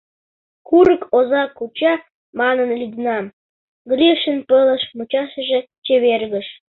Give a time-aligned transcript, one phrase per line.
[0.67, 1.93] —Курык оза куча
[2.39, 3.25] манын лӱдынам,—
[3.91, 6.47] Гришын пылыш мучашыже чевергыш.